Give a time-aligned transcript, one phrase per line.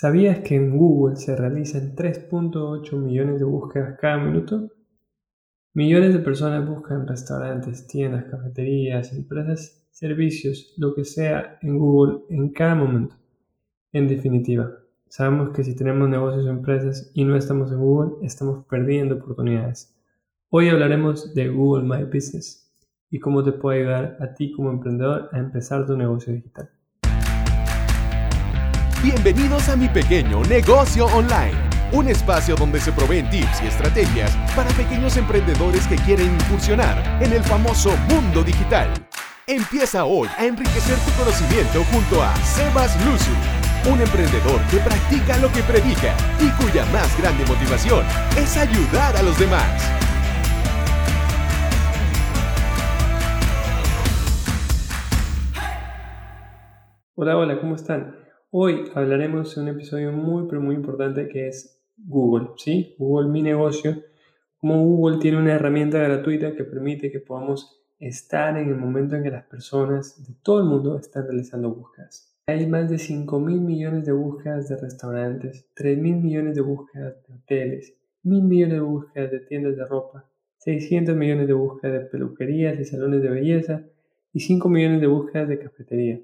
[0.00, 4.70] ¿Sabías que en Google se realizan 3.8 millones de búsquedas cada minuto?
[5.74, 12.50] Millones de personas buscan restaurantes, tiendas, cafeterías, empresas, servicios, lo que sea en Google en
[12.50, 13.16] cada momento.
[13.92, 14.70] En definitiva,
[15.08, 19.98] sabemos que si tenemos negocios o empresas y no estamos en Google, estamos perdiendo oportunidades.
[20.48, 22.72] Hoy hablaremos de Google My Business
[23.10, 26.70] y cómo te puede ayudar a ti como emprendedor a empezar tu negocio digital.
[29.00, 31.54] Bienvenidos a mi pequeño negocio online,
[31.92, 37.32] un espacio donde se proveen tips y estrategias para pequeños emprendedores que quieren incursionar en
[37.32, 38.88] el famoso mundo digital.
[39.46, 43.30] Empieza hoy a enriquecer tu conocimiento junto a Sebas Luzu,
[43.88, 48.04] un emprendedor que practica lo que predica y cuya más grande motivación
[48.36, 49.92] es ayudar a los demás.
[57.14, 58.27] Hola, hola, ¿cómo están?
[58.50, 62.94] Hoy hablaremos de un episodio muy, pero muy importante que es Google, ¿sí?
[62.96, 64.02] Google Mi Negocio.
[64.56, 69.24] Como Google tiene una herramienta gratuita que permite que podamos estar en el momento en
[69.24, 72.34] que las personas de todo el mundo están realizando búsquedas.
[72.46, 77.16] Hay más de 5 mil millones de búsquedas de restaurantes, 3 mil millones de búsquedas
[77.28, 80.24] de hoteles, mil millones de búsquedas de tiendas de ropa,
[80.56, 83.82] 600 millones de búsquedas de peluquerías y salones de belleza
[84.32, 86.20] y 5 millones de búsquedas de cafetería.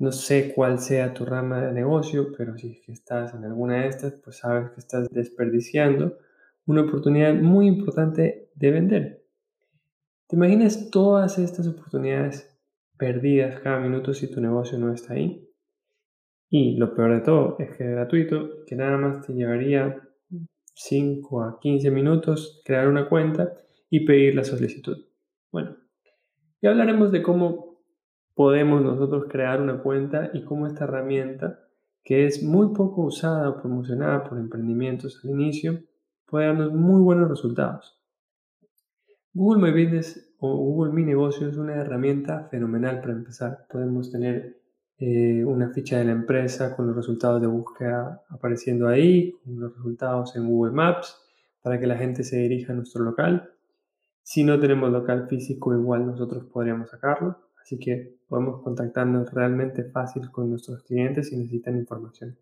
[0.00, 4.14] No sé cuál sea tu rama de negocio, pero si estás en alguna de estas,
[4.14, 6.16] pues sabes que estás desperdiciando
[6.64, 9.26] una oportunidad muy importante de vender.
[10.26, 12.58] ¿Te imaginas todas estas oportunidades
[12.96, 15.46] perdidas cada minuto si tu negocio no está ahí?
[16.48, 20.00] Y lo peor de todo es que es gratuito, que nada más te llevaría
[20.72, 23.52] 5 a 15 minutos crear una cuenta
[23.90, 24.96] y pedir la solicitud.
[25.52, 25.76] Bueno,
[26.62, 27.69] ya hablaremos de cómo
[28.40, 31.60] podemos nosotros crear una cuenta y cómo esta herramienta,
[32.02, 35.82] que es muy poco usada o promocionada por emprendimientos al inicio,
[36.24, 38.00] puede darnos muy buenos resultados.
[39.34, 43.66] Google My Business o Google Mi Negocio es una herramienta fenomenal para empezar.
[43.70, 44.56] Podemos tener
[44.96, 49.76] eh, una ficha de la empresa con los resultados de búsqueda apareciendo ahí, con los
[49.76, 51.14] resultados en Google Maps,
[51.60, 53.50] para que la gente se dirija a nuestro local.
[54.22, 57.49] Si no tenemos local físico, igual nosotros podríamos sacarlo.
[57.62, 62.36] Así que podemos contactarnos realmente fácil con nuestros clientes si necesitan información.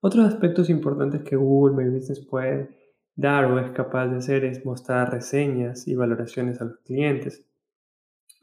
[0.00, 2.68] Otros aspectos importantes que Google My Business puede
[3.16, 7.46] dar o es capaz de hacer es mostrar reseñas y valoraciones a los clientes.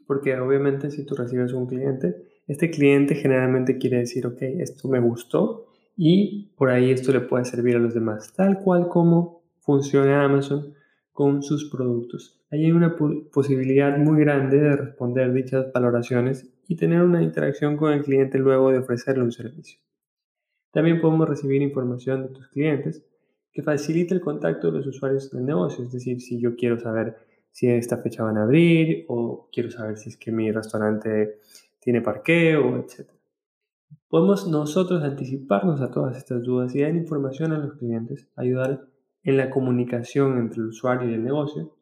[0.06, 4.98] Porque obviamente si tú recibes un cliente, este cliente generalmente quiere decir, ok, esto me
[4.98, 5.66] gustó
[5.96, 10.74] y por ahí esto le puede servir a los demás, tal cual como funciona Amazon
[11.12, 12.40] con sus productos.
[12.50, 12.96] hay una
[13.32, 18.70] posibilidad muy grande de responder dichas valoraciones y tener una interacción con el cliente luego
[18.70, 19.78] de ofrecerle un servicio.
[20.70, 23.04] También podemos recibir información de tus clientes
[23.52, 27.16] que facilite el contacto de los usuarios del negocio, es decir, si yo quiero saber
[27.50, 31.38] si esta fecha van a abrir o quiero saber si es que mi restaurante
[31.78, 33.10] tiene parqueo, etc.
[34.08, 38.86] Podemos nosotros anticiparnos a todas estas dudas y dar información a los clientes, ayudar
[39.24, 41.74] en la comunicación entre el usuario y el negocio,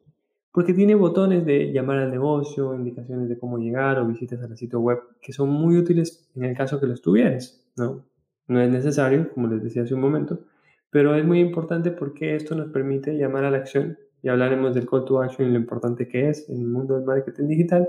[0.51, 4.79] porque tiene botones de llamar al negocio, indicaciones de cómo llegar o visitas al sitio
[4.79, 7.65] web que son muy útiles en el caso que los tuvieras.
[7.77, 8.03] ¿no?
[8.47, 10.41] no es necesario, como les decía hace un momento,
[10.89, 14.87] pero es muy importante porque esto nos permite llamar a la acción y hablaremos del
[14.87, 17.87] call to action y lo importante que es en el mundo del marketing digital.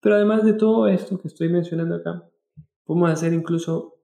[0.00, 2.24] Pero además de todo esto que estoy mencionando acá,
[2.84, 3.95] podemos hacer incluso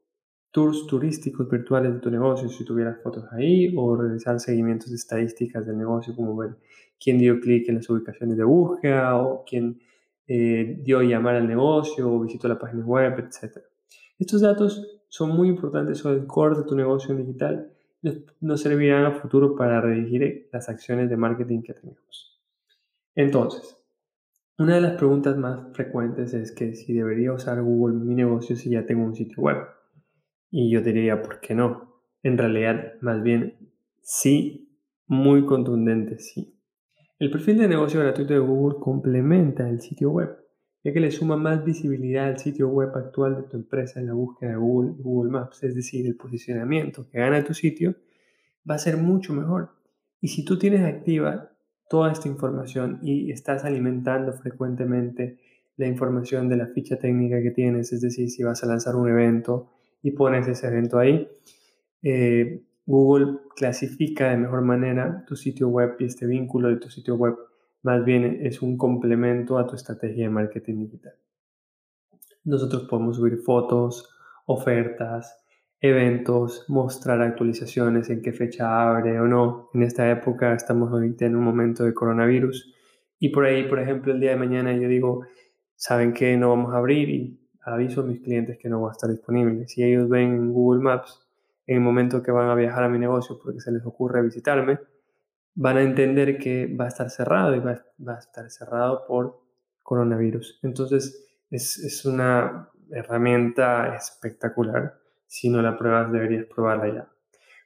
[0.53, 5.67] tours turísticos virtuales de tu negocio si tuvieras fotos ahí o realizar seguimientos de estadísticas
[5.67, 6.57] del negocio como ver
[7.03, 9.81] quién dio clic en las ubicaciones de búsqueda o quién
[10.29, 13.59] eh, dio llamar al negocio o visitó la página web, etc.
[14.19, 18.61] Estos datos son muy importantes sobre el core de tu negocio en digital y nos
[18.61, 22.41] servirán a futuro para redirigir las acciones de marketing que tenemos.
[23.15, 23.77] Entonces,
[24.59, 28.71] una de las preguntas más frecuentes es que si debería usar Google Mi Negocio si
[28.71, 29.57] ya tengo un sitio web.
[30.53, 32.03] Y yo diría, ¿por qué no?
[32.23, 33.57] En realidad, más bien,
[34.03, 36.55] sí, muy contundente, sí.
[37.19, 40.37] El perfil de negocio gratuito de Google complementa el sitio web,
[40.85, 44.13] ya que le suma más visibilidad al sitio web actual de tu empresa en la
[44.13, 47.95] búsqueda de Google Google Maps, es decir, el posicionamiento que gana tu sitio
[48.69, 49.71] va a ser mucho mejor.
[50.21, 51.51] Y si tú tienes activa
[51.89, 55.39] toda esta información y estás alimentando frecuentemente
[55.79, 59.09] la información de la ficha técnica que tienes, es decir, si vas a lanzar un
[59.09, 59.71] evento,
[60.03, 61.29] y pones ese evento ahí.
[62.03, 67.15] Eh, Google clasifica de mejor manera tu sitio web y este vínculo de tu sitio
[67.15, 67.37] web
[67.83, 71.15] más bien es un complemento a tu estrategia de marketing digital.
[72.45, 74.09] Nosotros podemos subir fotos,
[74.47, 75.45] ofertas,
[75.81, 79.71] eventos, mostrar actualizaciones, en qué fecha abre o no.
[79.75, 82.73] En esta época estamos ahorita en un momento de coronavirus
[83.19, 85.27] y por ahí, por ejemplo, el día de mañana yo digo,
[85.77, 89.11] saben que no vamos a abrir aviso a mis clientes que no va a estar
[89.11, 89.67] disponible.
[89.69, 91.27] Si ellos ven en Google Maps
[91.67, 94.79] en el momento que van a viajar a mi negocio porque se les ocurre visitarme,
[95.55, 99.41] van a entender que va a estar cerrado y va, a estar cerrado por
[99.83, 100.61] coronavirus.
[100.63, 107.09] Entonces, es, es una herramienta espectacular si no la pruebas, deberías probarla ya.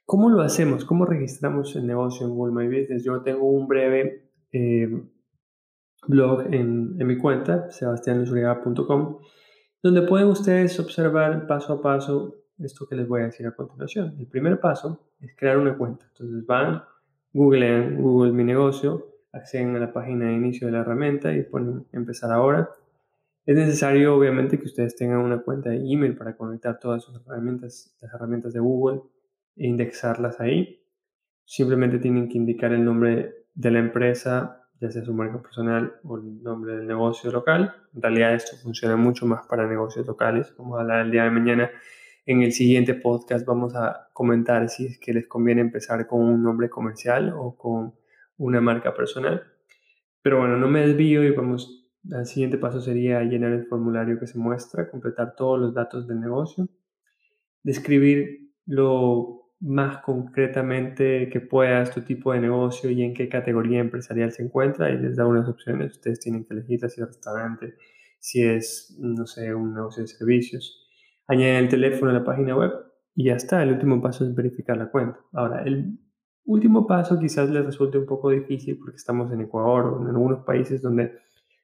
[0.05, 0.85] ¿Cómo lo hacemos?
[0.85, 3.03] ¿Cómo registramos el negocio en Google My Business?
[3.03, 5.03] Yo tengo un breve eh,
[6.07, 9.17] blog en, mi cuenta, sebastianluzuriaga.com,
[9.81, 14.15] donde pueden ustedes observar paso a paso esto que les voy a decir a continuación.
[14.19, 16.05] El primer paso es crear una cuenta.
[16.07, 16.83] Entonces van,
[17.33, 21.85] googlean Google Mi Negocio, acceden a la página de inicio de la herramienta y ponen
[21.91, 22.69] empezar ahora
[23.47, 27.95] es necesario, obviamente, que ustedes tengan una cuenta de email para conectar todas sus herramientas,
[28.01, 29.03] las herramientas de Google
[29.55, 30.83] e indexarlas ahí.
[31.45, 36.17] Simplemente tienen que indicar el nombre de la empresa, ya sea su marca personal o
[36.17, 37.73] el nombre del negocio local.
[37.95, 40.53] En realidad esto funciona mucho más para negocios locales.
[40.57, 41.71] Vamos a hablar el día de mañana.
[42.25, 46.43] En el siguiente podcast vamos a comentar si es que les conviene empezar con un
[46.43, 47.93] nombre comercial o con
[48.37, 49.43] una marca personal.
[50.21, 51.77] Pero bueno, no me desvío y vamos
[52.11, 56.19] el siguiente paso sería llenar el formulario que se muestra, completar todos los datos del
[56.19, 56.67] negocio,
[57.63, 64.31] describir lo más concretamente que pueda tu tipo de negocio y en qué categoría empresarial
[64.31, 65.93] se encuentra y les da unas opciones.
[65.93, 67.75] Ustedes tienen que elegir si es restaurante,
[68.19, 70.87] si es, no sé, un negocio de servicios.
[71.27, 72.71] Añaden el teléfono a la página web
[73.15, 73.63] y ya está.
[73.63, 75.19] El último paso es verificar la cuenta.
[75.33, 75.97] Ahora, el
[76.45, 80.45] último paso quizás les resulte un poco difícil porque estamos en Ecuador o en algunos
[80.45, 81.17] países donde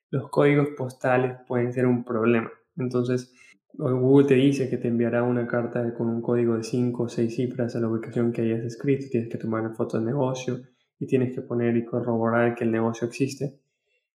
[0.10, 2.52] los códigos postales pueden ser un problema.
[2.76, 3.34] Entonces,
[3.74, 7.36] Google te dice que te enviará una carta con un código de 5 o 6
[7.36, 9.08] cifras a la ubicación que hayas escrito.
[9.10, 10.62] Tienes que tomar una foto del negocio
[11.00, 13.60] y tienes que poner y corroborar que el negocio existe.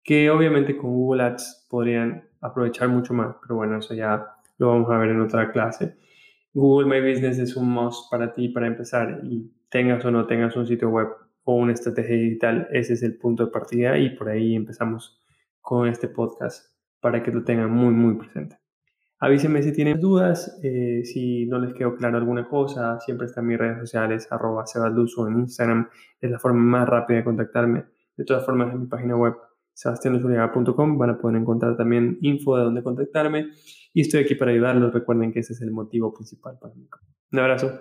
[0.02, 4.26] que obviamente con Google Ads podrían aprovechar mucho más, pero bueno, eso ya
[4.58, 5.96] lo vamos a ver en otra clase.
[6.54, 10.56] Google My Business es un must para ti para empezar y tengas o no tengas
[10.56, 11.08] un sitio web
[11.44, 15.22] o una estrategia digital, ese es el punto de partida y por ahí empezamos
[15.60, 18.58] con este podcast para que lo tengan muy, muy presente.
[19.20, 23.58] Avísenme si tienen dudas, eh, si no les quedó claro alguna cosa, siempre están mis
[23.58, 25.88] redes sociales, arroba o en Instagram,
[26.20, 27.84] es la forma más rápida de contactarme.
[28.16, 29.34] De todas formas, en mi página web,
[29.78, 33.46] sebastianlosuriaga.com, van a poder encontrar también info de dónde contactarme
[33.94, 34.92] y estoy aquí para ayudarlos.
[34.92, 36.88] Recuerden que ese es el motivo principal para mí.
[37.30, 37.78] Un abrazo.